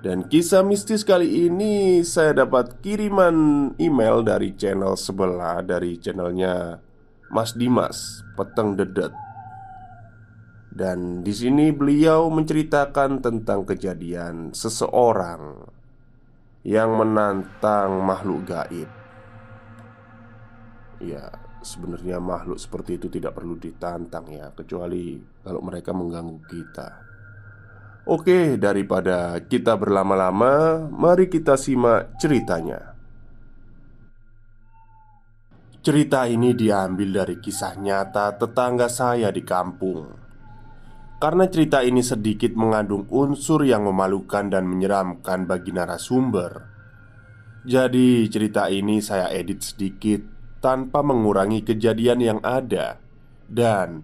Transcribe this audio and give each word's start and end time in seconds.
dan 0.00 0.24
kisah 0.24 0.64
mistis 0.64 1.04
kali 1.04 1.44
ini 1.44 2.00
saya 2.00 2.32
dapat 2.32 2.80
kiriman 2.80 3.68
email 3.76 4.24
dari 4.24 4.56
channel 4.56 4.96
sebelah 4.96 5.60
dari 5.60 6.00
channelnya 6.00 6.80
Mas 7.28 7.52
Dimas 7.52 8.24
Peteng 8.32 8.80
Dedet. 8.80 9.12
Dan 10.72 11.20
di 11.20 11.36
sini 11.36 11.68
beliau 11.68 12.32
menceritakan 12.32 13.20
tentang 13.20 13.68
kejadian 13.68 14.56
seseorang 14.56 15.68
yang 16.64 16.96
menantang 16.96 18.00
makhluk 18.00 18.48
gaib. 18.48 18.88
Ya, 21.04 21.28
sebenarnya 21.60 22.16
makhluk 22.24 22.56
seperti 22.56 22.96
itu 22.96 23.12
tidak 23.12 23.36
perlu 23.36 23.60
ditantang 23.60 24.32
ya, 24.32 24.48
kecuali 24.56 25.20
kalau 25.44 25.60
mereka 25.60 25.92
mengganggu 25.92 26.38
kita. 26.48 27.09
Oke, 28.10 28.58
daripada 28.58 29.38
kita 29.38 29.78
berlama-lama, 29.78 30.82
mari 30.90 31.30
kita 31.30 31.54
simak 31.54 32.18
ceritanya. 32.18 32.98
Cerita 35.78 36.26
ini 36.26 36.50
diambil 36.50 37.22
dari 37.22 37.38
kisah 37.38 37.78
nyata 37.78 38.34
tetangga 38.34 38.90
saya 38.90 39.30
di 39.30 39.46
kampung. 39.46 40.10
Karena 41.22 41.46
cerita 41.46 41.86
ini 41.86 42.02
sedikit 42.02 42.50
mengandung 42.58 43.06
unsur 43.14 43.62
yang 43.62 43.86
memalukan 43.86 44.50
dan 44.50 44.66
menyeramkan 44.66 45.46
bagi 45.46 45.70
narasumber. 45.70 46.66
Jadi, 47.62 48.26
cerita 48.26 48.66
ini 48.66 48.98
saya 48.98 49.30
edit 49.30 49.62
sedikit 49.62 50.18
tanpa 50.58 51.06
mengurangi 51.06 51.62
kejadian 51.62 52.18
yang 52.18 52.40
ada, 52.42 52.98
dan 53.46 54.02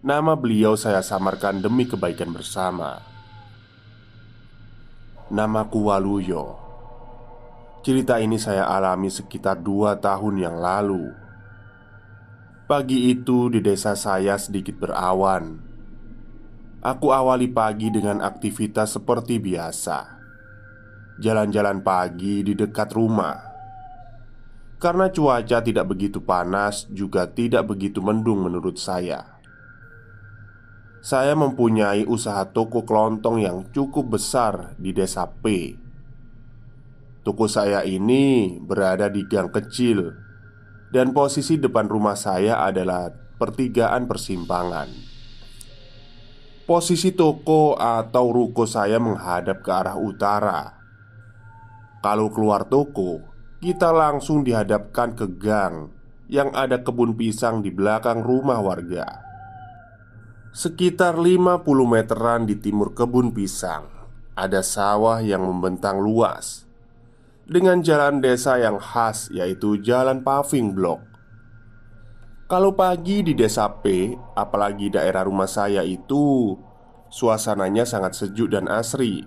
nama 0.00 0.40
beliau 0.40 0.72
saya 0.72 1.04
samarkan 1.04 1.60
demi 1.60 1.84
kebaikan 1.84 2.32
bersama. 2.32 3.11
Namaku 5.32 5.88
Waluyo. 5.88 6.60
Cerita 7.80 8.20
ini 8.20 8.36
saya 8.36 8.68
alami 8.68 9.08
sekitar 9.08 9.64
dua 9.64 9.96
tahun 9.96 10.44
yang 10.44 10.60
lalu. 10.60 11.08
Pagi 12.68 13.08
itu 13.08 13.48
di 13.48 13.64
desa 13.64 13.96
saya 13.96 14.36
sedikit 14.36 14.76
berawan. 14.76 15.56
Aku 16.84 17.16
awali 17.16 17.48
pagi 17.48 17.88
dengan 17.88 18.20
aktivitas 18.20 19.00
seperti 19.00 19.40
biasa. 19.40 20.20
Jalan-jalan 21.16 21.80
pagi 21.80 22.44
di 22.44 22.52
dekat 22.52 22.92
rumah. 22.92 23.40
Karena 24.76 25.08
cuaca 25.08 25.64
tidak 25.64 25.88
begitu 25.88 26.20
panas 26.20 26.84
juga 26.92 27.24
tidak 27.24 27.72
begitu 27.72 28.04
mendung 28.04 28.44
menurut 28.44 28.76
saya 28.76 29.41
saya 31.02 31.34
mempunyai 31.34 32.06
usaha 32.06 32.46
toko 32.46 32.86
kelontong 32.86 33.42
yang 33.42 33.66
cukup 33.74 34.14
besar 34.14 34.78
di 34.78 34.94
desa 34.94 35.26
P. 35.26 35.74
Toko 37.26 37.50
saya 37.50 37.82
ini 37.82 38.54
berada 38.62 39.10
di 39.10 39.26
gang 39.26 39.50
kecil, 39.50 40.14
dan 40.94 41.10
posisi 41.10 41.58
depan 41.58 41.90
rumah 41.90 42.14
saya 42.14 42.62
adalah 42.62 43.10
pertigaan 43.10 44.06
persimpangan. 44.06 44.86
Posisi 46.62 47.10
toko 47.10 47.74
atau 47.74 48.30
ruko 48.30 48.62
saya 48.62 49.02
menghadap 49.02 49.66
ke 49.66 49.70
arah 49.74 49.98
utara. 49.98 50.78
Kalau 51.98 52.30
keluar 52.30 52.70
toko, 52.70 53.18
kita 53.58 53.90
langsung 53.90 54.46
dihadapkan 54.46 55.18
ke 55.18 55.26
gang 55.34 55.90
yang 56.30 56.54
ada 56.54 56.78
kebun 56.78 57.18
pisang 57.18 57.58
di 57.58 57.74
belakang 57.74 58.22
rumah 58.22 58.62
warga. 58.62 59.31
Sekitar 60.52 61.16
50 61.16 61.64
meteran 61.88 62.44
di 62.44 62.52
timur 62.60 62.92
kebun 62.92 63.32
pisang. 63.32 63.88
Ada 64.36 64.60
sawah 64.60 65.24
yang 65.24 65.48
membentang 65.48 66.04
luas. 66.04 66.68
Dengan 67.48 67.80
jalan 67.80 68.20
desa 68.20 68.60
yang 68.60 68.76
khas 68.76 69.32
yaitu 69.32 69.80
jalan 69.80 70.20
paving 70.20 70.76
block 70.76 71.00
Kalau 72.52 72.76
pagi 72.76 73.24
di 73.24 73.32
desa 73.32 73.66
P 73.80 74.12
Apalagi 74.36 74.92
daerah 74.92 75.24
rumah 75.24 75.48
saya 75.48 75.88
itu 75.88 76.52
Suasananya 77.08 77.88
sangat 77.88 78.12
sejuk 78.12 78.52
dan 78.52 78.68
asri. 78.68 79.24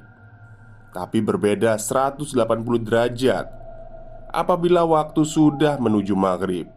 Tapi 0.93 1.25
berbeda 1.25 1.81
180 1.81 2.37
derajat. 2.85 3.49
Apabila 4.29 4.85
waktu 4.85 5.25
sudah 5.25 5.81
menuju 5.81 6.13
maghrib 6.13 6.74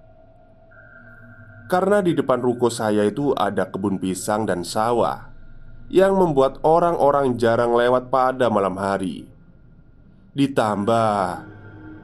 karena 1.69 2.01
di 2.01 2.17
depan 2.17 2.41
ruko 2.41 2.73
saya 2.73 3.05
itu 3.05 3.37
ada 3.37 3.69
kebun 3.69 4.01
pisang 4.01 4.49
dan 4.49 4.65
sawah 4.65 5.29
Yang 5.89 6.13
membuat 6.21 6.61
orang-orang 6.65 7.41
jarang 7.41 7.73
lewat 7.73 8.13
pada 8.13 8.53
malam 8.53 8.77
hari. 8.77 9.25
Ditambah 10.37 11.45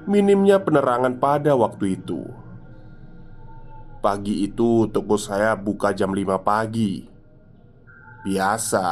Minimnya 0.08 0.60
penerangan 0.60 1.16
pada 1.20 1.52
waktu 1.56 2.00
itu. 2.00 2.24
Pagi 4.00 4.44
itu 4.44 4.88
toko 4.88 5.16
saya 5.16 5.56
buka 5.56 5.92
jam 5.96 6.12
5 6.12 6.40
pagi. 6.44 7.04
Biasa 8.24 8.88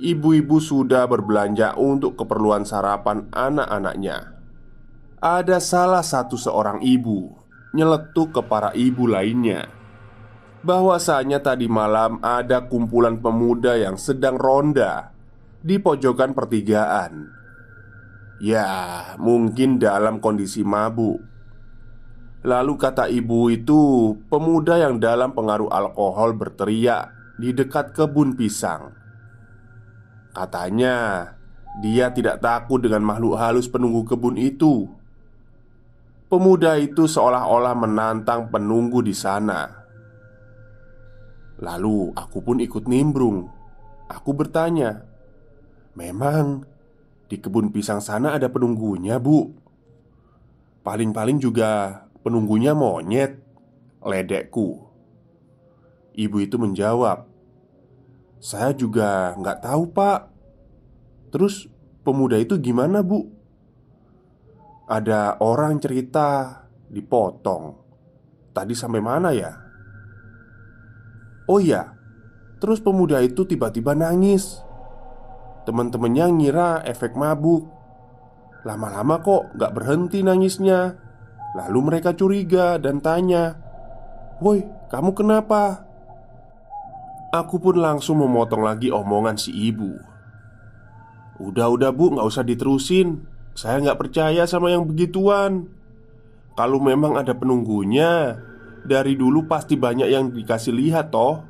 Ibu-ibu 0.00 0.60
sudah 0.60 1.08
berbelanja 1.08 1.76
untuk 1.80 2.20
keperluan 2.20 2.68
sarapan 2.68 3.24
anak-anaknya. 3.32 4.36
Ada 5.18 5.60
salah 5.64 6.04
satu 6.04 6.36
seorang 6.36 6.84
ibu 6.84 7.47
nyeletuk 7.76 8.36
ke 8.36 8.42
para 8.44 8.72
ibu 8.72 9.04
lainnya 9.04 9.78
bahwasanya 10.62 11.38
tadi 11.42 11.70
malam 11.70 12.18
ada 12.22 12.66
kumpulan 12.66 13.22
pemuda 13.22 13.78
yang 13.78 13.94
sedang 13.94 14.34
ronda 14.38 15.14
di 15.62 15.78
pojokan 15.78 16.34
pertigaan. 16.34 17.34
Ya, 18.38 18.68
mungkin 19.18 19.82
dalam 19.82 20.22
kondisi 20.22 20.62
mabuk. 20.62 21.18
Lalu 22.46 22.72
kata 22.78 23.10
ibu 23.10 23.50
itu, 23.50 24.14
pemuda 24.30 24.78
yang 24.78 25.02
dalam 25.02 25.34
pengaruh 25.34 25.66
alkohol 25.74 26.38
berteriak 26.38 27.10
di 27.34 27.50
dekat 27.50 27.90
kebun 27.90 28.38
pisang. 28.38 28.94
Katanya, 30.30 31.26
dia 31.82 32.14
tidak 32.14 32.38
takut 32.38 32.78
dengan 32.78 33.02
makhluk 33.02 33.34
halus 33.34 33.66
penunggu 33.66 34.06
kebun 34.06 34.38
itu. 34.38 34.86
Pemuda 36.28 36.76
itu 36.76 37.08
seolah-olah 37.08 37.72
menantang 37.72 38.52
penunggu 38.52 39.00
di 39.00 39.16
sana. 39.16 39.64
Lalu 41.56 42.12
aku 42.12 42.44
pun 42.44 42.60
ikut 42.60 42.84
nimbrung. 42.84 43.48
Aku 44.12 44.36
bertanya, 44.36 45.08
"Memang 45.96 46.68
di 47.32 47.40
kebun 47.40 47.72
pisang 47.72 48.04
sana 48.04 48.36
ada 48.36 48.52
penunggunya, 48.52 49.16
Bu?" 49.16 49.56
Paling-paling 50.84 51.40
juga 51.40 52.04
penunggunya 52.20 52.76
monyet, 52.76 53.40
ledekku. 54.04 54.84
Ibu 56.12 56.36
itu 56.44 56.60
menjawab, 56.60 57.24
"Saya 58.36 58.76
juga 58.76 59.32
nggak 59.32 59.64
tahu, 59.64 59.82
Pak." 59.96 60.20
Terus 61.32 61.72
pemuda 62.04 62.36
itu 62.36 62.60
gimana, 62.60 63.00
Bu? 63.00 63.37
Ada 64.88 65.36
orang 65.44 65.76
cerita 65.84 66.64
dipotong. 66.88 67.76
Tadi 68.56 68.72
sampai 68.72 69.02
mana 69.04 69.36
ya? 69.36 69.52
Oh 71.44 71.60
iya, 71.60 71.92
terus 72.56 72.80
pemuda 72.80 73.20
itu 73.20 73.44
tiba-tiba 73.44 73.92
nangis. 73.92 74.64
Teman-temannya 75.68 76.26
ngira 76.40 76.70
efek 76.88 77.12
mabuk. 77.20 77.68
Lama-lama 78.64 79.20
kok 79.20 79.52
gak 79.60 79.76
berhenti 79.76 80.24
nangisnya. 80.24 80.96
Lalu 81.52 81.78
mereka 81.84 82.16
curiga 82.16 82.80
dan 82.80 83.04
tanya, 83.04 83.60
"Woi, 84.40 84.64
kamu 84.88 85.12
kenapa?" 85.12 85.84
Aku 87.28 87.60
pun 87.60 87.76
langsung 87.76 88.24
memotong 88.24 88.64
lagi 88.64 88.88
omongan 88.88 89.36
si 89.36 89.52
ibu. 89.52 90.00
Udah-udah 91.44 91.92
bu, 91.92 92.16
gak 92.16 92.24
usah 92.24 92.40
diterusin 92.40 93.36
saya 93.58 93.82
nggak 93.82 93.98
percaya 93.98 94.46
sama 94.46 94.70
yang 94.70 94.86
begituan 94.86 95.66
Kalau 96.54 96.78
memang 96.78 97.18
ada 97.18 97.34
penunggunya 97.34 98.38
Dari 98.86 99.18
dulu 99.18 99.50
pasti 99.50 99.74
banyak 99.74 100.06
yang 100.06 100.30
dikasih 100.30 100.70
lihat 100.78 101.10
toh 101.10 101.42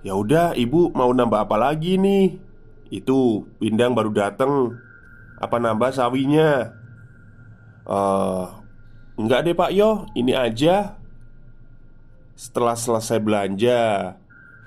Ya 0.00 0.16
udah, 0.16 0.56
ibu 0.56 0.88
mau 0.96 1.12
nambah 1.12 1.44
apa 1.44 1.60
lagi 1.60 2.00
nih? 2.00 2.40
Itu 2.88 3.44
pindang 3.60 3.92
baru 3.92 4.08
dateng 4.08 4.72
Apa 5.36 5.60
nambah 5.60 5.92
sawinya? 5.92 6.72
Eh, 7.84 7.92
uh, 7.92 8.48
enggak 9.20 9.44
deh 9.44 9.54
Pak 9.54 9.70
Yo, 9.76 10.08
ini 10.16 10.32
aja. 10.32 10.96
Setelah 12.34 12.74
selesai 12.74 13.20
belanja, 13.22 14.14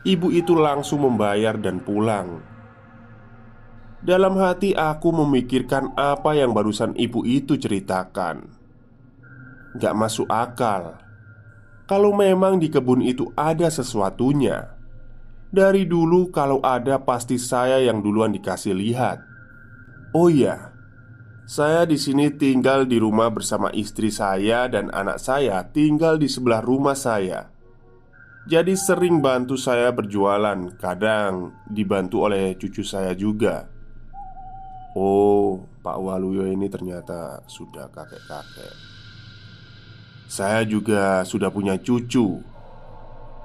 ibu 0.08 0.30
itu 0.32 0.56
langsung 0.56 1.04
membayar 1.04 1.60
dan 1.60 1.84
pulang. 1.84 2.59
Dalam 4.00 4.40
hati 4.40 4.72
aku 4.72 5.12
memikirkan 5.12 5.92
apa 6.00 6.32
yang 6.32 6.56
barusan 6.56 6.96
ibu 6.96 7.28
itu 7.28 7.60
ceritakan. 7.60 8.48
Gak 9.76 9.96
masuk 9.96 10.32
akal. 10.32 10.96
Kalau 11.84 12.16
memang 12.16 12.64
di 12.64 12.72
kebun 12.72 13.04
itu 13.04 13.28
ada 13.36 13.68
sesuatunya. 13.68 14.72
Dari 15.52 15.84
dulu 15.84 16.32
kalau 16.32 16.64
ada 16.64 17.02
pasti 17.04 17.36
saya 17.36 17.84
yang 17.84 18.00
duluan 18.00 18.32
dikasih 18.32 18.78
lihat. 18.78 19.20
Oh 20.16 20.30
iya 20.30 20.74
Saya 21.50 21.82
di 21.90 21.98
sini 21.98 22.30
tinggal 22.30 22.86
di 22.86 23.02
rumah 23.02 23.34
bersama 23.34 23.74
istri 23.74 24.14
saya 24.14 24.70
dan 24.70 24.94
anak 24.94 25.18
saya 25.18 25.66
tinggal 25.66 26.22
di 26.22 26.30
sebelah 26.30 26.62
rumah 26.62 26.94
saya. 26.94 27.50
Jadi 28.46 28.78
sering 28.78 29.18
bantu 29.18 29.58
saya 29.58 29.90
berjualan, 29.90 30.78
kadang 30.78 31.58
dibantu 31.66 32.30
oleh 32.30 32.54
cucu 32.54 32.86
saya 32.86 33.18
juga. 33.18 33.79
Oh, 34.98 35.62
Pak 35.86 36.02
Waluyo 36.02 36.50
ini 36.50 36.66
ternyata 36.66 37.46
sudah 37.46 37.94
kakek-kakek. 37.94 38.74
Saya 40.26 40.66
juga 40.66 41.22
sudah 41.22 41.54
punya 41.54 41.78
cucu. 41.78 42.42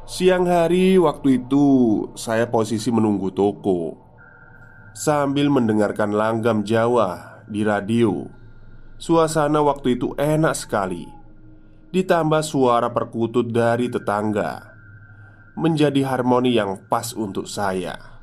Siang 0.08 0.48
hari 0.48 0.96
waktu 0.96 1.44
itu 1.44 1.64
saya 2.16 2.48
posisi 2.48 2.88
menunggu 2.88 3.28
toko. 3.28 4.00
Sambil 4.96 5.52
mendengarkan 5.52 6.16
langgam 6.16 6.64
Jawa 6.64 7.44
di 7.44 7.60
radio. 7.60 8.24
Suasana 8.96 9.60
waktu 9.60 10.00
itu 10.00 10.16
enak 10.16 10.56
sekali. 10.56 11.04
Ditambah 11.92 12.40
suara 12.40 12.88
perkutut 12.88 13.52
dari 13.52 13.92
tetangga. 13.92 14.72
Menjadi 15.60 16.08
harmoni 16.08 16.56
yang 16.56 16.88
pas 16.88 17.12
untuk 17.12 17.44
saya 17.44 18.13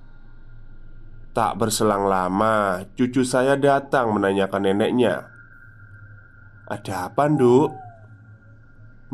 Tak 1.32 1.64
berselang 1.64 2.12
lama, 2.12 2.84
cucu 3.00 3.24
saya 3.24 3.56
datang 3.56 4.12
menanyakan 4.12 4.68
neneknya, 4.68 5.32
"Ada 6.68 7.08
apa, 7.08 7.32
Nduk?" 7.32 7.72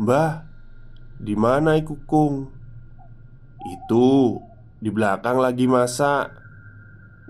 "Mbah, 0.02 0.42
di 1.22 1.38
mana 1.38 1.78
iku 1.78 1.94
Kung?" 2.10 2.50
"Itu 3.70 4.42
di 4.82 4.90
belakang 4.90 5.38
lagi 5.38 5.70
masak." 5.70 6.34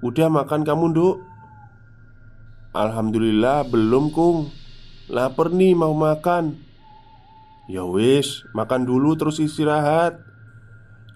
"Udah 0.01 0.33
makan 0.33 0.65
kamu, 0.65 0.97
Nduk?" 0.97 1.17
"Alhamdulillah 2.73 3.69
belum, 3.69 4.09
Kung. 4.09 4.49
Laper 5.13 5.53
nih 5.53 5.77
mau 5.77 5.93
makan." 5.93 6.57
"Ya 7.69 7.85
wis, 7.85 8.41
makan 8.57 8.89
dulu 8.89 9.21
terus 9.21 9.37
istirahat." 9.37 10.17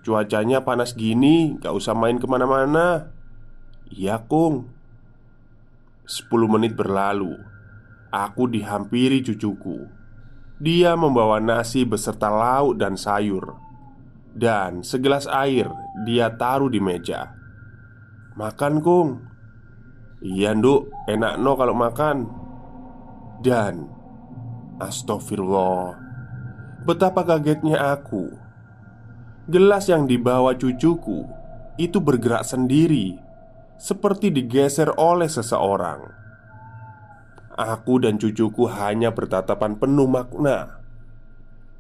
Cuacanya 0.04 0.60
panas 0.60 0.92
gini, 0.92 1.56
gak 1.56 1.72
usah 1.72 1.96
main 1.96 2.20
ke 2.20 2.28
mana-mana 2.28 3.11
Iya 3.92 4.24
Kung. 4.24 4.72
Sepuluh 6.08 6.48
menit 6.48 6.72
berlalu. 6.72 7.36
Aku 8.08 8.48
dihampiri 8.48 9.20
cucuku. 9.20 9.84
Dia 10.56 10.96
membawa 10.96 11.44
nasi 11.44 11.84
beserta 11.84 12.32
lauk 12.32 12.80
dan 12.80 12.96
sayur. 12.96 13.60
Dan 14.32 14.80
segelas 14.80 15.28
air 15.28 15.68
dia 16.08 16.32
taruh 16.32 16.72
di 16.72 16.80
meja. 16.80 17.36
Makan 18.32 18.80
Kung. 18.80 19.20
Iya 20.24 20.56
nduk, 20.56 20.88
enak 21.04 21.36
no 21.36 21.52
kalau 21.52 21.76
makan. 21.76 22.32
Dan 23.44 23.92
Astagfirullah. 24.80 26.00
Betapa 26.88 27.28
kagetnya 27.28 27.92
aku. 27.92 28.32
Gelas 29.52 29.90
yang 29.90 30.06
dibawa 30.06 30.54
cucuku 30.54 31.26
Itu 31.74 31.98
bergerak 31.98 32.46
sendiri 32.46 33.31
seperti 33.82 34.30
digeser 34.30 34.94
oleh 34.94 35.26
seseorang. 35.26 36.06
Aku 37.58 37.98
dan 37.98 38.14
cucuku 38.14 38.70
hanya 38.70 39.10
bertatapan 39.10 39.74
penuh 39.74 40.06
makna. 40.06 40.78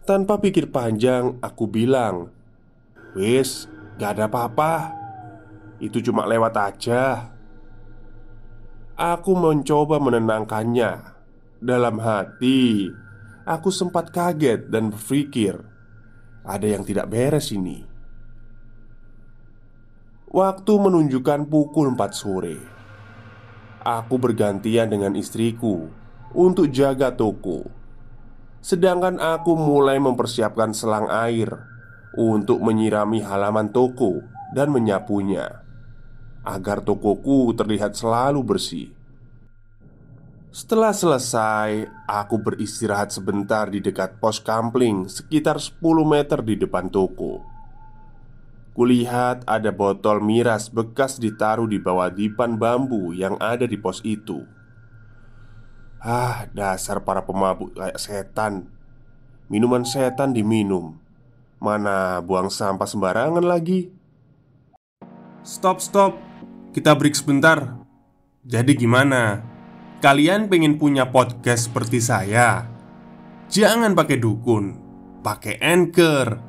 Tanpa 0.02 0.42
pikir 0.42 0.74
panjang, 0.74 1.38
aku 1.38 1.70
bilang, 1.70 2.34
"Wis, 3.14 3.70
gak 4.02 4.18
ada 4.18 4.26
apa-apa. 4.26 4.98
Itu 5.78 6.02
cuma 6.02 6.26
lewat 6.26 6.54
aja." 6.58 7.30
Aku 8.98 9.38
mencoba 9.38 10.02
menenangkannya. 10.02 11.14
Dalam 11.62 12.02
hati, 12.02 12.90
aku 13.46 13.70
sempat 13.70 14.10
kaget 14.10 14.66
dan 14.74 14.90
berpikir, 14.90 15.54
"Ada 16.42 16.66
yang 16.66 16.82
tidak 16.82 17.06
beres 17.06 17.54
ini." 17.54 17.91
Waktu 20.32 20.80
menunjukkan 20.80 21.44
pukul 21.52 21.92
4 21.92 22.08
sore. 22.16 22.56
Aku 23.84 24.16
bergantian 24.16 24.88
dengan 24.88 25.12
istriku 25.12 25.92
Untuk 26.32 26.72
jaga 26.72 27.12
toko. 27.12 27.68
Sedangkan 28.64 29.20
aku 29.20 29.52
mulai 29.60 30.00
mempersiapkan 30.00 30.72
selang 30.72 31.12
air 31.12 31.52
Untuk 32.16 32.64
menyirami 32.64 33.20
halaman 33.20 33.76
toko 33.76 34.24
Dan 34.56 34.72
menyapunya 34.72 35.52
Agar 36.48 36.80
tokoku 36.80 37.52
terlihat 37.52 37.92
selalu 37.92 38.40
bersih. 38.40 38.88
Setelah 40.48 40.96
selesai, 40.96 41.92
aku 42.08 42.40
beristirahat 42.40 43.12
sebentar 43.12 43.68
di 43.68 43.84
dekat 43.84 44.16
pos 44.16 44.40
kampling 44.40 45.12
sekitar 45.12 45.60
10 45.60 45.76
meter 46.08 46.40
di 46.40 46.56
depan 46.56 46.88
toko. 46.88 47.51
Kulihat 48.72 49.44
ada 49.44 49.68
botol 49.68 50.24
miras 50.24 50.72
bekas 50.72 51.20
ditaruh 51.20 51.68
di 51.68 51.76
bawah 51.76 52.08
dipan 52.08 52.56
bambu 52.56 53.12
yang 53.12 53.36
ada 53.36 53.68
di 53.68 53.76
pos 53.76 54.00
itu. 54.00 54.48
Ah, 56.00 56.48
dasar 56.56 57.04
para 57.04 57.20
pemabuk 57.20 57.76
kayak 57.76 58.00
setan. 58.00 58.72
Minuman 59.52 59.84
setan 59.84 60.32
diminum. 60.32 60.96
Mana 61.60 62.24
buang 62.24 62.48
sampah 62.48 62.88
sembarangan 62.88 63.44
lagi. 63.44 63.92
Stop, 65.44 65.84
stop. 65.84 66.16
Kita 66.72 66.96
break 66.96 67.12
sebentar. 67.12 67.76
Jadi 68.42 68.72
gimana? 68.72 69.44
Kalian 70.00 70.48
pengen 70.48 70.80
punya 70.80 71.12
podcast 71.12 71.68
seperti 71.68 72.00
saya? 72.00 72.66
Jangan 73.52 73.92
pakai 73.92 74.16
dukun, 74.16 74.74
pakai 75.20 75.60
anchor, 75.60 76.40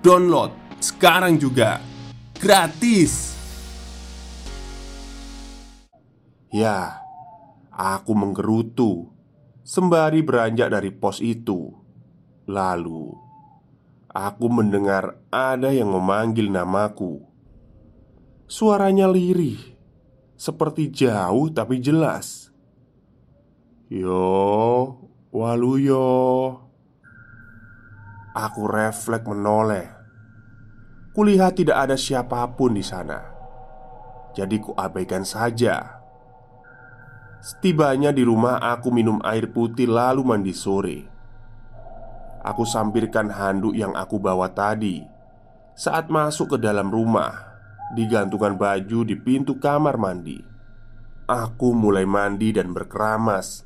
download 0.00 0.65
sekarang 0.80 1.40
juga 1.40 1.80
gratis. 2.38 3.34
Ya, 6.52 7.02
aku 7.72 8.16
menggerutu. 8.16 9.16
Sembari 9.66 10.22
beranjak 10.22 10.70
dari 10.70 10.94
pos 10.94 11.18
itu 11.18 11.74
Lalu 12.46 13.18
Aku 14.14 14.46
mendengar 14.46 15.18
ada 15.34 15.74
yang 15.74 15.90
memanggil 15.90 16.54
namaku 16.54 17.18
Suaranya 18.46 19.10
lirih 19.10 19.58
Seperti 20.38 20.94
jauh 20.94 21.50
tapi 21.50 21.82
jelas 21.82 22.54
Yo, 23.90 24.94
Waluyo 25.34 26.14
Aku 28.38 28.70
refleks 28.70 29.26
menoleh 29.26 29.95
Kulihat 31.16 31.56
tidak 31.56 31.88
ada 31.88 31.96
siapa 31.96 32.44
pun 32.52 32.76
di 32.76 32.84
sana. 32.84 33.24
Jadi 34.36 34.60
kuabaikan 34.60 35.24
saja. 35.24 36.04
Setibanya 37.40 38.12
di 38.12 38.20
rumah 38.20 38.60
aku 38.60 38.92
minum 38.92 39.16
air 39.24 39.48
putih 39.48 39.88
lalu 39.88 40.20
mandi 40.20 40.52
sore. 40.52 41.08
Aku 42.44 42.68
sampirkan 42.68 43.32
handuk 43.32 43.72
yang 43.72 43.96
aku 43.96 44.20
bawa 44.20 44.52
tadi. 44.52 45.00
Saat 45.72 46.12
masuk 46.12 46.56
ke 46.56 46.58
dalam 46.60 46.92
rumah 46.92 47.32
Digantungkan 47.86 48.58
baju 48.58 49.06
di 49.06 49.14
pintu 49.14 49.62
kamar 49.62 49.94
mandi. 49.94 50.42
Aku 51.30 51.70
mulai 51.70 52.02
mandi 52.02 52.50
dan 52.50 52.74
berkeramas. 52.74 53.62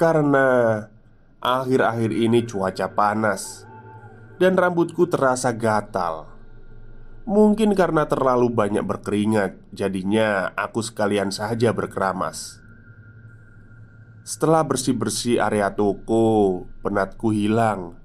Karena 0.00 0.80
Akhir-akhir 1.44 2.08
ini 2.08 2.48
cuaca 2.48 2.88
panas. 2.88 3.68
Dan 4.40 4.56
rambutku 4.56 5.04
terasa 5.04 5.52
gatal 5.52 6.33
Mungkin 7.24 7.72
karena 7.72 8.04
terlalu 8.04 8.52
banyak 8.52 8.84
berkeringat 8.84 9.56
Jadinya 9.72 10.52
aku 10.52 10.84
sekalian 10.84 11.32
saja 11.32 11.72
berkeramas 11.72 12.60
Setelah 14.28 14.60
bersih-bersih 14.64 15.40
area 15.40 15.72
toko 15.72 16.68
Penatku 16.84 17.32
hilang 17.32 17.96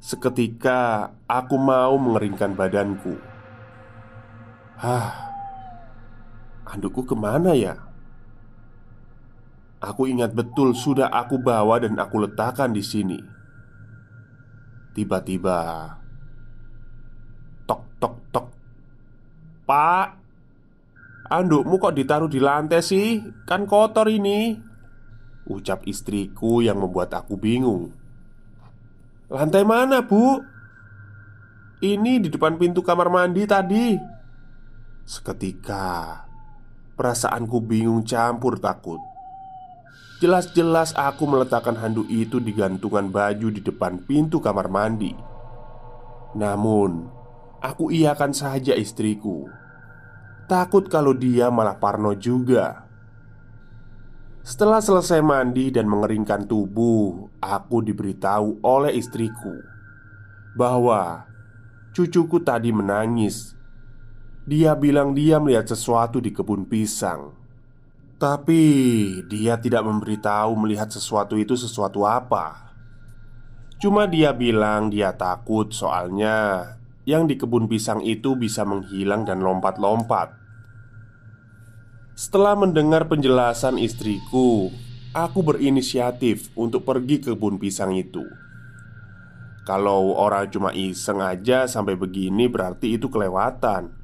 Seketika 0.00 1.12
aku 1.28 1.60
mau 1.60 2.00
mengeringkan 2.00 2.56
badanku 2.56 3.20
Hah 4.80 5.28
Andukku 6.68 7.08
ke 7.08 7.16
mana 7.16 7.56
ya? 7.56 7.80
Aku 9.80 10.04
ingat 10.04 10.36
betul 10.36 10.76
sudah 10.76 11.08
aku 11.08 11.40
bawa 11.40 11.80
dan 11.80 11.96
aku 11.96 12.28
letakkan 12.28 12.76
di 12.76 12.84
sini. 12.84 13.16
Tiba-tiba 14.92 15.94
Tok 17.68 17.82
tok 18.00 18.14
tok. 18.32 18.46
Pak 19.68 20.18
Andukmu 21.28 21.76
kok 21.76 21.92
ditaruh 21.92 22.32
di 22.32 22.40
lantai 22.40 22.80
sih? 22.80 23.20
Kan 23.44 23.68
kotor 23.68 24.08
ini. 24.08 24.56
Ucap 25.44 25.84
istriku 25.84 26.64
yang 26.64 26.80
membuat 26.80 27.12
aku 27.12 27.36
bingung. 27.36 27.92
Lantai 29.28 29.60
mana 29.60 30.00
bu? 30.00 30.40
Ini 31.84 32.24
di 32.24 32.32
depan 32.32 32.56
pintu 32.56 32.80
kamar 32.80 33.12
mandi 33.12 33.44
tadi. 33.44 33.92
Seketika 35.04 36.24
Perasaanku 36.96 37.60
bingung 37.62 38.02
campur 38.08 38.58
takut. 38.58 38.98
Jelas-jelas 40.18 40.96
aku 40.98 41.30
meletakkan 41.30 41.78
handuk 41.78 42.10
itu 42.10 42.42
di 42.42 42.50
gantungan 42.50 43.06
baju 43.06 43.54
di 43.54 43.62
depan 43.62 44.02
pintu 44.02 44.42
kamar 44.42 44.66
mandi. 44.66 45.14
Namun 46.34 47.17
Aku 47.58 47.90
iakan 47.90 48.30
saja 48.30 48.78
istriku. 48.78 49.50
Takut 50.46 50.86
kalau 50.86 51.10
dia 51.10 51.50
malah 51.50 51.76
parno 51.76 52.14
juga. 52.14 52.86
Setelah 54.46 54.78
selesai 54.78 55.20
mandi 55.20 55.68
dan 55.68 55.84
mengeringkan 55.84 56.48
tubuh 56.48 57.28
Aku 57.36 57.84
diberitahu 57.84 58.64
oleh 58.64 58.96
istriku 58.96 59.60
Bahwa 60.56 61.28
Cucuku 61.98 62.38
tadi 62.46 62.70
menangis. 62.70 63.58
Dia 64.46 64.78
bilang 64.78 65.18
dia 65.18 65.42
melihat 65.42 65.66
sesuatu 65.66 66.22
di 66.22 66.30
kebun 66.30 66.62
pisang. 66.70 67.34
Tapi 68.22 68.62
dia 69.26 69.58
tidak 69.58 69.82
memberitahu 69.82 70.54
melihat 70.54 70.94
sesuatu 70.94 71.34
itu 71.34 71.58
sesuatu 71.58 72.06
apa. 72.06 72.70
Cuma 73.82 74.06
dia 74.06 74.30
bilang 74.30 74.94
dia 74.94 75.10
takut 75.10 75.74
soalnya 75.74 76.78
Yang 77.08 77.22
di 77.24 77.34
kebun 77.40 77.72
pisang 77.72 78.04
itu 78.04 78.36
bisa 78.36 78.68
menghilang 78.68 79.24
dan 79.24 79.40
lompat-lompat 79.40 80.36
Setelah 82.12 82.52
mendengar 82.52 83.08
penjelasan 83.08 83.80
istriku 83.80 84.68
Aku 85.16 85.40
berinisiatif 85.40 86.52
untuk 86.52 86.84
pergi 86.84 87.16
ke 87.24 87.32
kebun 87.32 87.56
pisang 87.56 87.96
itu 87.96 88.28
Kalau 89.64 90.20
orang 90.20 90.52
cuma 90.52 90.76
iseng 90.76 91.24
aja 91.24 91.64
sampai 91.64 91.96
begini 91.96 92.44
berarti 92.44 93.00
itu 93.00 93.08
kelewatan 93.08 93.96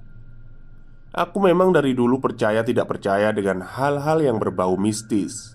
Aku 1.14 1.38
memang 1.38 1.70
dari 1.70 1.94
dulu 1.94 2.18
percaya 2.18 2.66
tidak 2.66 2.90
percaya 2.90 3.30
dengan 3.30 3.62
hal-hal 3.62 4.18
yang 4.18 4.42
berbau 4.42 4.74
mistis. 4.74 5.54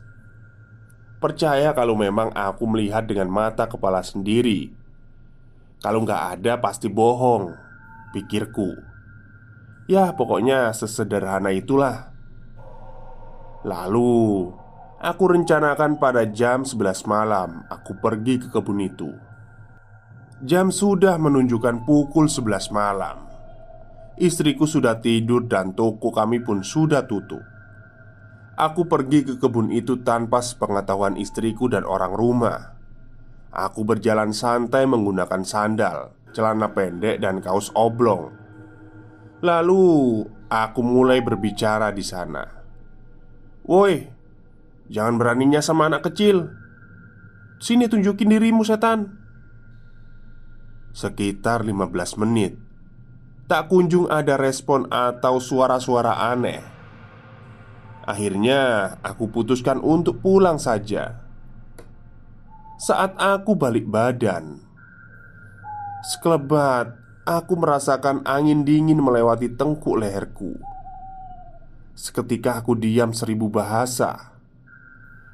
Percaya 1.19 1.75
kalau 1.75 1.99
memang 1.99 2.31
aku 2.31 2.63
melihat 2.63 3.03
dengan 3.03 3.27
mata 3.27 3.67
kepala 3.67 3.99
sendiri. 3.99 4.71
Kalau 5.79 6.03
nggak 6.03 6.39
ada 6.39 6.59
pasti 6.59 6.91
bohong, 6.91 7.55
pikirku. 8.11 8.75
Ya, 9.87 10.13
pokoknya 10.13 10.75
sesederhana 10.75 11.49
itulah. 11.55 12.11
Lalu, 13.63 14.51
aku 14.99 15.23
rencanakan 15.33 15.97
pada 15.97 16.27
jam 16.27 16.67
11 16.67 17.07
malam 17.07 17.63
aku 17.71 17.97
pergi 17.97 18.43
ke 18.43 18.47
kebun 18.51 18.79
itu. 18.83 19.09
Jam 20.43 20.71
sudah 20.71 21.19
menunjukkan 21.19 21.83
pukul 21.83 22.31
11 22.31 22.71
malam. 22.71 23.27
Istriku 24.19 24.67
sudah 24.67 24.99
tidur 24.99 25.47
dan 25.47 25.75
toko 25.75 26.11
kami 26.11 26.43
pun 26.43 26.59
sudah 26.59 27.07
tutup 27.07 27.39
Aku 28.59 28.91
pergi 28.91 29.23
ke 29.23 29.39
kebun 29.39 29.71
itu 29.71 30.03
tanpa 30.03 30.43
sepengetahuan 30.43 31.15
istriku 31.15 31.71
dan 31.71 31.87
orang 31.87 32.11
rumah 32.11 32.75
Aku 33.49 33.81
berjalan 33.81 34.29
santai 34.29 34.85
menggunakan 34.85 35.41
sandal, 35.41 36.13
celana 36.37 36.69
pendek, 36.69 37.17
dan 37.17 37.41
kaos 37.41 37.73
oblong. 37.73 38.29
Lalu 39.41 40.21
aku 40.53 40.81
mulai 40.85 41.17
berbicara 41.25 41.89
di 41.89 42.05
sana. 42.05 42.45
Woi, 43.65 44.05
jangan 44.85 45.17
beraninya 45.17 45.65
sama 45.65 45.89
anak 45.89 46.13
kecil. 46.13 46.53
Sini 47.57 47.89
tunjukin 47.89 48.29
dirimu 48.29 48.61
setan. 48.61 49.17
Sekitar 50.93 51.65
15 51.65 52.21
menit. 52.21 52.53
Tak 53.49 53.65
kunjung 53.65 54.05
ada 54.13 54.37
respon 54.37 54.85
atau 54.93 55.41
suara-suara 55.41 56.21
aneh. 56.29 56.61
Akhirnya 58.05 58.93
aku 59.01 59.33
putuskan 59.33 59.81
untuk 59.81 60.21
pulang 60.21 60.61
saja 60.61 61.28
Saat 62.79 63.19
aku 63.19 63.59
balik 63.59 63.91
badan 63.91 64.63
Sekelebat 65.99 66.95
Aku 67.27 67.59
merasakan 67.59 68.23
angin 68.23 68.63
dingin 68.63 69.03
melewati 69.03 69.51
tengkuk 69.51 69.99
leherku. 69.99 70.55
Seketika 71.91 72.55
aku 72.63 72.79
diam 72.79 73.11
seribu 73.11 73.51
bahasa 73.51 74.31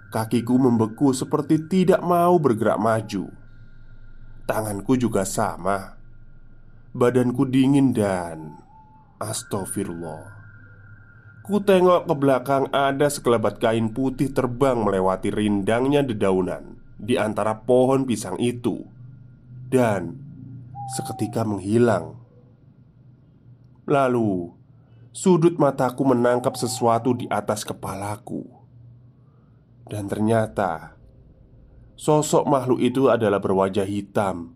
Kakiku 0.10 0.58
membeku 0.58 1.14
seperti 1.14 1.70
tidak 1.70 2.02
mau 2.02 2.34
bergerak 2.42 2.82
maju. 2.82 3.30
Tanganku 4.50 4.98
juga 4.98 5.22
sama 5.22 6.02
Badanku 6.98 7.46
dingin 7.46 7.94
dan 7.94 8.58
Astagfirullah. 9.22 10.34
Ku 11.46 11.62
tengok 11.62 12.10
ke 12.10 12.16
belakang 12.18 12.74
ada 12.74 13.06
sekelebat 13.06 13.62
kain 13.62 13.94
putih 13.94 14.34
terbang 14.34 14.82
melewati 14.82 15.30
rindangnya 15.30 16.02
dedaunan 16.02 16.85
Di 16.96 17.20
antara 17.20 17.60
pohon 17.60 18.08
pisang 18.08 18.40
itu 18.40 18.80
Dan 19.68 20.16
seketika 20.96 21.44
menghilang. 21.44 22.16
Lalu 23.90 24.54
Sudut 25.16 25.56
mataku 25.56 26.04
menangkap 26.04 26.60
sesuatu 26.60 27.16
di 27.16 27.24
atas 27.32 27.64
kepalaku. 27.64 28.44
Dan 29.88 30.12
ternyata 30.12 30.96
Sosok 31.96 32.44
makhluk 32.44 32.84
itu 32.84 33.08
adalah 33.08 33.40
berwajah 33.40 33.88
hitam 33.88 34.56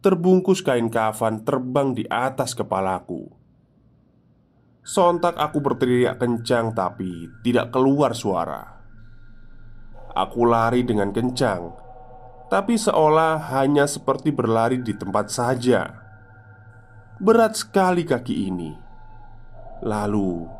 Terbungkus 0.00 0.64
kain 0.64 0.88
kafan 0.88 1.44
terbang 1.44 1.92
di 1.92 2.08
atas 2.08 2.56
kepalaku. 2.56 3.28
Sontak 4.80 5.36
aku 5.36 5.60
berteriak 5.60 6.16
kencang 6.16 6.72
tapi 6.72 7.28
tidak 7.44 7.68
keluar 7.68 8.16
suara 8.16 8.79
Aku 10.14 10.42
lari 10.42 10.82
dengan 10.82 11.14
kencang 11.14 11.70
Tapi 12.50 12.74
seolah 12.74 13.38
hanya 13.54 13.86
seperti 13.86 14.34
berlari 14.34 14.82
di 14.82 14.90
tempat 14.90 15.30
saja. 15.30 15.86
Berat 17.22 17.54
sekali 17.54 18.02
kaki 18.02 18.50
ini. 18.50 18.74
Lalu 19.86 20.50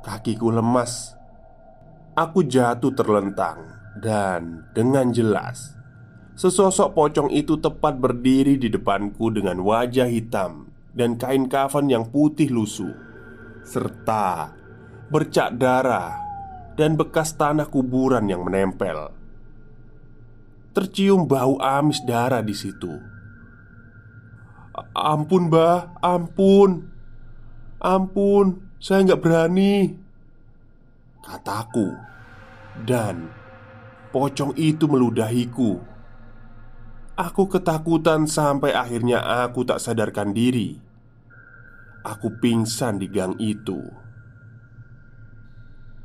Kakiku 0.00 0.48
lemas. 0.48 1.12
Aku 2.16 2.40
jatuh 2.46 2.96
terlentang 2.96 3.60
Dan 4.00 4.64
dengan 4.72 5.12
jelas 5.12 5.76
Sesosok 6.36 6.92
pocong 6.92 7.28
itu 7.32 7.60
tepat 7.60 7.96
berdiri 7.96 8.56
di 8.60 8.68
depanku 8.68 9.32
dengan 9.32 9.60
wajah 9.60 10.08
hitam 10.08 10.68
dan 10.96 11.20
kain 11.20 11.48
kafan 11.48 11.92
yang 11.92 12.08
putih 12.08 12.48
lusuh 12.48 12.92
Serta 13.64 14.52
bercak 15.12 15.54
darah 15.60 16.25
dan 16.76 16.94
bekas 16.94 17.34
tanah 17.34 17.66
kuburan 17.66 18.28
yang 18.28 18.44
menempel. 18.44 19.10
Tercium 20.76 21.24
bau 21.24 21.56
amis 21.56 22.04
darah 22.04 22.44
di 22.44 22.52
situ. 22.52 22.92
Ampun, 24.92 25.48
Mbah, 25.48 25.96
ampun, 26.04 26.84
ampun, 27.80 28.76
saya 28.76 29.08
nggak 29.08 29.22
berani, 29.24 29.96
kataku, 31.24 31.96
dan 32.84 33.32
pocong 34.12 34.52
itu 34.60 34.84
meludahiku. 34.84 35.80
Aku 37.16 37.48
ketakutan 37.48 38.28
sampai 38.28 38.76
akhirnya 38.76 39.24
aku 39.48 39.64
tak 39.64 39.80
sadarkan 39.80 40.36
diri. 40.36 40.76
Aku 42.04 42.36
pingsan 42.36 43.00
di 43.00 43.08
gang 43.08 43.32
itu. 43.40 43.80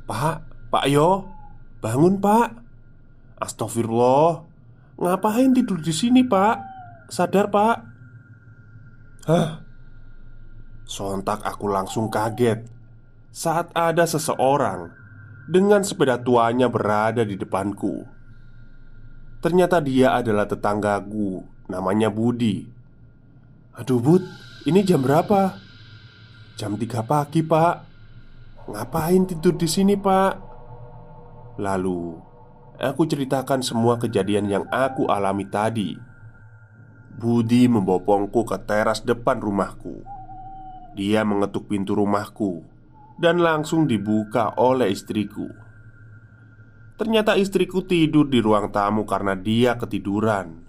Pak, 0.08 0.51
Pak 0.72 0.88
Yo, 0.88 1.28
bangun 1.84 2.16
Pak. 2.16 2.56
Astagfirullah, 3.36 4.40
ngapain 4.96 5.52
tidur 5.52 5.84
di 5.84 5.92
sini 5.92 6.24
Pak? 6.24 6.56
Sadar 7.12 7.52
Pak? 7.52 7.76
Hah? 9.28 9.60
Sontak 10.88 11.44
aku 11.44 11.68
langsung 11.68 12.08
kaget 12.08 12.64
saat 13.28 13.68
ada 13.76 14.08
seseorang 14.08 14.88
dengan 15.44 15.84
sepeda 15.84 16.16
tuanya 16.16 16.72
berada 16.72 17.20
di 17.20 17.36
depanku. 17.36 18.08
Ternyata 19.44 19.84
dia 19.84 20.16
adalah 20.16 20.48
tetanggaku, 20.48 21.44
namanya 21.68 22.08
Budi. 22.08 22.64
Aduh, 23.76 24.00
Bud, 24.00 24.24
ini 24.64 24.80
jam 24.86 25.04
berapa? 25.04 25.58
Jam 26.56 26.80
3 26.80 27.02
pagi, 27.04 27.44
Pak. 27.44 27.76
Ngapain 28.70 29.26
tidur 29.26 29.58
di 29.58 29.66
sini, 29.66 29.98
Pak? 29.98 30.51
Lalu, 31.60 32.16
aku 32.80 33.04
ceritakan 33.04 33.60
semua 33.60 34.00
kejadian 34.00 34.48
yang 34.48 34.64
aku 34.72 35.04
alami 35.08 35.44
tadi. 35.44 35.92
Budi 37.12 37.68
membopongku 37.68 38.48
ke 38.48 38.56
teras 38.64 39.04
depan 39.04 39.36
rumahku. 39.36 40.00
Dia 40.96 41.24
mengetuk 41.28 41.68
pintu 41.68 41.92
rumahku 41.92 42.64
dan 43.20 43.44
langsung 43.44 43.84
dibuka 43.84 44.56
oleh 44.56 44.88
istriku. 44.88 45.48
Ternyata 46.96 47.36
istriku 47.36 47.84
tidur 47.84 48.28
di 48.28 48.40
ruang 48.40 48.72
tamu 48.72 49.04
karena 49.04 49.36
dia 49.36 49.76
ketiduran. 49.76 50.62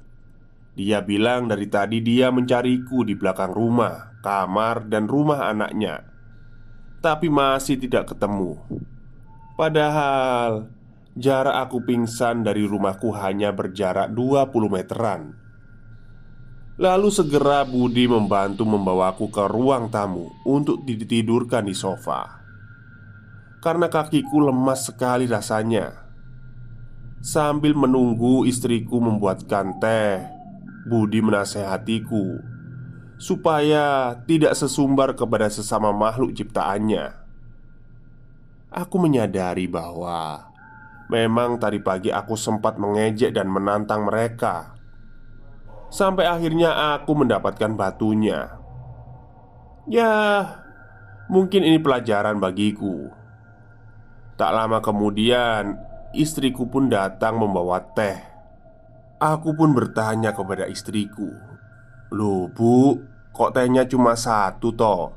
Dia 0.74 1.06
bilang 1.06 1.46
dari 1.46 1.70
tadi 1.70 2.02
dia 2.02 2.34
mencariku 2.34 3.06
di 3.06 3.14
belakang 3.14 3.54
rumah, 3.54 4.18
kamar, 4.26 4.90
dan 4.90 5.06
rumah 5.06 5.46
anaknya, 5.46 6.02
tapi 6.98 7.30
masih 7.30 7.78
tidak 7.78 8.10
ketemu. 8.10 8.58
Padahal 9.54 10.66
jarak 11.14 11.70
aku 11.70 11.86
pingsan 11.86 12.42
dari 12.42 12.66
rumahku 12.66 13.14
hanya 13.14 13.54
berjarak 13.54 14.10
20 14.10 14.50
meteran. 14.66 15.38
Lalu 16.82 17.10
segera 17.14 17.62
Budi 17.62 18.10
membantu 18.10 18.66
membawaku 18.66 19.30
ke 19.30 19.46
ruang 19.46 19.94
tamu 19.94 20.34
untuk 20.42 20.82
ditidurkan 20.82 21.70
di 21.70 21.78
sofa. 21.78 22.42
Karena 23.62 23.94
kakiku 23.94 24.42
lemas 24.42 24.90
sekali 24.90 25.30
rasanya. 25.30 26.02
Sambil 27.22 27.78
menunggu 27.78 28.44
istriku 28.50 28.98
membuatkan 29.00 29.78
teh, 29.78 30.18
Budi 30.90 31.24
menasehatiku 31.24 32.52
supaya 33.22 34.18
tidak 34.28 34.52
sesumbar 34.52 35.16
kepada 35.16 35.48
sesama 35.48 35.96
makhluk 35.96 36.36
ciptaannya. 36.36 37.23
Aku 38.74 38.98
menyadari 38.98 39.70
bahwa 39.70 40.50
memang 41.06 41.62
tadi 41.62 41.78
pagi 41.78 42.10
aku 42.10 42.34
sempat 42.34 42.82
mengejek 42.82 43.30
dan 43.38 43.46
menantang 43.46 44.10
mereka. 44.10 44.74
Sampai 45.94 46.26
akhirnya 46.26 46.98
aku 46.98 47.14
mendapatkan 47.14 47.78
batunya. 47.78 48.58
Ya, 49.86 50.10
mungkin 51.30 51.62
ini 51.62 51.78
pelajaran 51.78 52.42
bagiku. 52.42 53.14
Tak 54.42 54.50
lama 54.50 54.82
kemudian, 54.82 55.78
istriku 56.18 56.66
pun 56.66 56.90
datang 56.90 57.38
membawa 57.38 57.78
teh. 57.94 58.18
Aku 59.22 59.54
pun 59.54 59.78
bertanya 59.78 60.34
kepada 60.34 60.66
istriku, 60.66 61.30
"Loh, 62.10 62.50
Bu, 62.50 62.98
kok 63.30 63.54
tehnya 63.54 63.86
cuma 63.86 64.18
satu 64.18 64.74
toh? 64.74 65.14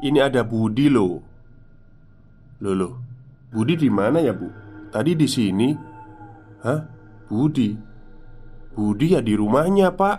Ini 0.00 0.24
ada 0.24 0.40
Budi 0.40 0.88
loh." 0.88 1.27
Loh, 2.58 2.98
Budi 3.54 3.78
di 3.78 3.86
mana 3.86 4.18
ya 4.18 4.34
bu? 4.34 4.50
Tadi 4.90 5.14
di 5.14 5.28
sini. 5.30 5.70
Hah? 6.66 6.80
Budi? 7.30 7.70
Budi 8.74 9.14
ya 9.14 9.22
di 9.22 9.38
rumahnya 9.38 9.94
pak. 9.94 10.18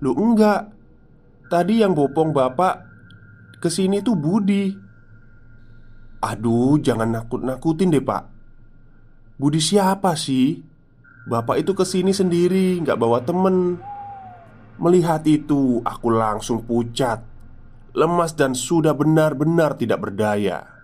Loh 0.00 0.16
enggak. 0.16 0.72
Tadi 1.50 1.82
yang 1.82 1.98
bopong 1.98 2.30
bapak 2.30 2.86
Ke 3.58 3.68
sini 3.68 4.00
tuh 4.00 4.16
Budi. 4.16 4.72
Aduh 6.24 6.80
jangan 6.80 7.12
nakut-nakutin 7.12 7.92
deh 7.92 8.00
pak. 8.00 8.24
Budi 9.36 9.60
siapa 9.60 10.16
sih? 10.16 10.56
Bapak 11.28 11.60
itu 11.60 11.76
ke 11.76 11.84
sini 11.84 12.16
sendiri 12.16 12.80
Nggak 12.80 12.96
bawa 12.96 13.20
temen. 13.20 13.76
Melihat 14.80 15.20
itu 15.28 15.84
aku 15.84 16.08
langsung 16.08 16.64
pucat. 16.64 17.20
Lemas 17.92 18.32
dan 18.32 18.56
sudah 18.56 18.96
benar-benar 18.96 19.76
tidak 19.76 20.00
berdaya 20.00 20.79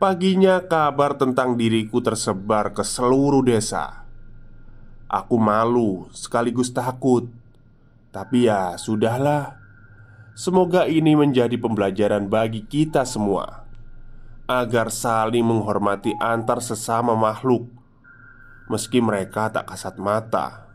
Paginya 0.00 0.64
kabar 0.64 1.20
tentang 1.20 1.60
diriku 1.60 2.00
tersebar 2.00 2.72
ke 2.72 2.80
seluruh 2.80 3.44
desa. 3.44 4.08
Aku 5.04 5.36
malu 5.36 6.08
sekaligus 6.16 6.72
takut. 6.72 7.28
Tapi 8.08 8.48
ya 8.48 8.80
sudahlah. 8.80 9.60
Semoga 10.32 10.88
ini 10.88 11.12
menjadi 11.12 11.52
pembelajaran 11.60 12.32
bagi 12.32 12.64
kita 12.64 13.04
semua 13.04 13.68
Agar 14.48 14.88
saling 14.88 15.44
menghormati 15.44 16.16
antar 16.16 16.64
sesama 16.64 17.12
makhluk 17.12 17.68
Meski 18.72 19.04
mereka 19.04 19.52
tak 19.52 19.68
kasat 19.68 20.00
mata. 20.00 20.70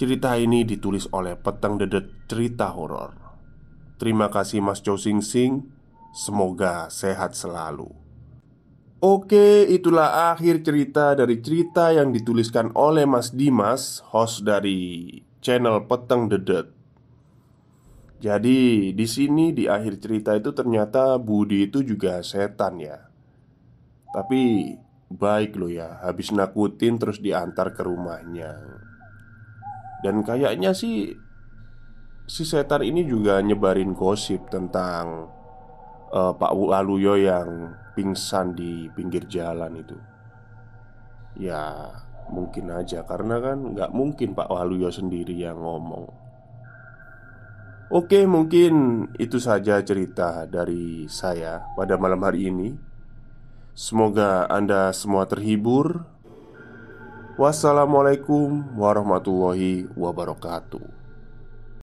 Cerita 0.00 0.32
ini 0.40 0.64
ditulis 0.64 1.12
oleh 1.12 1.36
Petang 1.36 1.76
Dedet 1.76 2.24
Cerita 2.24 2.72
Horor. 2.72 3.12
Terima 4.00 4.32
kasih 4.32 4.64
Mas 4.64 4.80
Chow 4.80 4.96
Sing 4.96 5.20
Sing 5.20 5.79
Semoga 6.10 6.90
sehat 6.90 7.38
selalu. 7.38 7.86
Oke, 9.00 9.64
itulah 9.64 10.28
akhir 10.36 10.60
cerita 10.60 11.16
dari 11.16 11.40
cerita 11.40 11.88
yang 11.88 12.12
dituliskan 12.12 12.68
oleh 12.76 13.08
Mas 13.08 13.32
Dimas, 13.32 14.04
host 14.12 14.44
dari 14.44 15.08
channel 15.40 15.88
Peteng 15.88 16.28
Dedet. 16.28 16.68
Jadi 18.20 18.92
di 18.92 19.06
sini 19.08 19.56
di 19.56 19.64
akhir 19.64 20.04
cerita 20.04 20.36
itu 20.36 20.52
ternyata 20.52 21.16
Budi 21.16 21.64
itu 21.64 21.80
juga 21.80 22.20
setan 22.20 22.76
ya. 22.76 23.00
Tapi 24.12 24.76
baik 25.08 25.56
loh 25.56 25.72
ya, 25.72 26.04
habis 26.04 26.28
nakutin 26.28 27.00
terus 27.00 27.24
diantar 27.24 27.72
ke 27.72 27.80
rumahnya. 27.80 28.52
Dan 30.04 30.20
kayaknya 30.20 30.76
sih 30.76 31.16
si 32.28 32.42
setan 32.44 32.84
ini 32.84 33.08
juga 33.08 33.40
nyebarin 33.40 33.96
gosip 33.96 34.52
tentang 34.52 35.32
uh, 36.10 36.32
Pak 36.34 36.52
Waluyo 36.54 37.14
yang 37.16 37.74
pingsan 37.94 38.54
di 38.54 38.90
pinggir 38.92 39.26
jalan 39.26 39.78
itu. 39.78 39.96
Ya 41.38 41.90
mungkin 42.30 42.70
aja. 42.74 43.06
Karena 43.06 43.38
kan 43.38 43.74
nggak 43.74 43.90
mungkin 43.94 44.34
Pak 44.34 44.50
Waluyo 44.50 44.90
sendiri 44.90 45.34
yang 45.34 45.58
ngomong. 45.62 46.10
Oke 47.90 48.22
mungkin 48.22 49.06
itu 49.18 49.42
saja 49.42 49.82
cerita 49.82 50.46
dari 50.46 51.10
saya 51.10 51.66
pada 51.74 51.98
malam 51.98 52.22
hari 52.22 52.46
ini. 52.46 52.70
Semoga 53.74 54.46
Anda 54.46 54.94
semua 54.94 55.26
terhibur. 55.26 56.06
Wassalamualaikum 57.40 58.76
warahmatullahi 58.76 59.88
wabarakatuh 59.96 60.99